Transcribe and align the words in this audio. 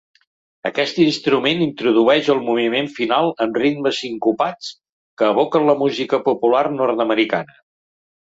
Aquest 0.67 0.95
instrument 1.01 1.59
introdueix 1.65 2.29
el 2.33 2.39
moviment 2.47 2.89
final, 2.95 3.29
amb 3.45 3.59
ritmes 3.63 3.99
sincopats 4.05 4.71
que 5.21 5.29
evoquen 5.35 5.69
la 5.71 5.77
música 5.83 6.21
popular 6.31 6.63
nord-americana. 6.79 7.59